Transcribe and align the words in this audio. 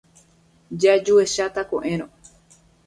Jajuecháta 0.83 1.61
ko'ẽrõ. 1.69 2.07